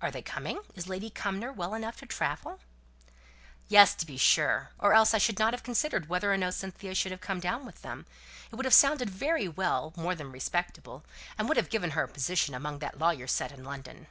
[0.00, 0.60] "Are they coming?
[0.74, 2.58] Is Lady Cumnor well enough to travel?"
[3.68, 6.96] "Yes, to be sure; or else I should not have considered whether or no Cynthia
[6.96, 8.04] could have come down with them.
[8.50, 11.04] It would have sounded very well more than respectable,
[11.38, 14.08] and would have given her a position among that lawyer set in London."